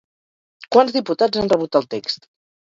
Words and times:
Quants 0.75 0.95
diputats 0.95 1.43
han 1.43 1.53
rebut 1.53 1.79
el 1.83 1.87
text? 1.93 2.27